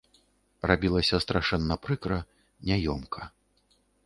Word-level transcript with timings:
Рабілася 0.71 1.19
страшэнна 1.25 1.75
прыкра, 1.83 2.19
няёмка. 2.71 3.31